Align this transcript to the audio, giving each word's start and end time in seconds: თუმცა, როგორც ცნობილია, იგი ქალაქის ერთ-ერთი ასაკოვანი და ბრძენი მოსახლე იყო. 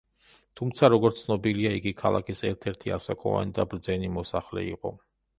თუმცა, 0.59 0.87
როგორც 0.91 1.17
ცნობილია, 1.25 1.73
იგი 1.79 1.91
ქალაქის 1.99 2.41
ერთ-ერთი 2.49 2.93
ასაკოვანი 2.95 3.53
და 3.59 3.65
ბრძენი 3.75 4.09
მოსახლე 4.15 4.65
იყო. 4.71 4.93